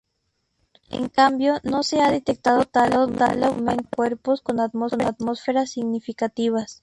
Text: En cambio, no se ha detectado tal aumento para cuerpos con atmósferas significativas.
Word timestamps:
En 0.89 1.09
cambio, 1.09 1.57
no 1.63 1.83
se 1.83 2.01
ha 2.01 2.09
detectado 2.09 2.65
tal 2.65 2.93
aumento 2.95 3.63
para 3.63 3.87
cuerpos 3.95 4.41
con 4.41 4.59
atmósferas 4.59 5.69
significativas. 5.69 6.79